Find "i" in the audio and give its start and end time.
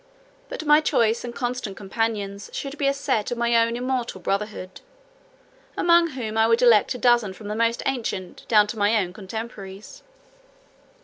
6.39-6.47